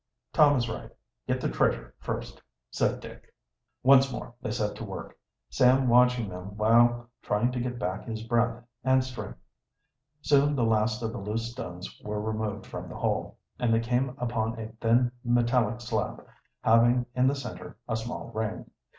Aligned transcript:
"Tom 0.33 0.57
is 0.57 0.67
right 0.67 0.89
get 1.27 1.39
the 1.39 1.47
treasure 1.47 1.93
first," 1.99 2.41
said 2.71 2.99
Dick. 3.01 3.31
Once 3.83 4.11
more 4.11 4.33
they 4.41 4.49
set 4.49 4.75
to 4.77 4.83
work, 4.83 5.15
Sam 5.51 5.87
watching 5.87 6.27
them 6.27 6.57
while 6.57 7.07
trying 7.21 7.51
to 7.51 7.59
get 7.59 7.77
back 7.77 8.05
his 8.05 8.23
breath 8.23 8.63
and 8.83 9.03
strength. 9.03 9.37
Soon 10.23 10.55
the 10.55 10.63
last 10.63 11.03
of 11.03 11.11
the 11.11 11.19
loose 11.19 11.51
stones 11.51 12.01
were 12.03 12.19
removed 12.19 12.65
from 12.65 12.89
the 12.89 12.97
hole, 12.97 13.37
and 13.59 13.71
they 13.71 13.79
came 13.79 14.15
upon 14.17 14.59
a 14.59 14.69
thin 14.81 15.11
metallic 15.23 15.79
slab 15.81 16.25
having 16.63 17.05
in 17.13 17.27
the 17.27 17.35
center 17.35 17.77
a 17.87 17.95
small 17.95 18.31
ring. 18.31 18.71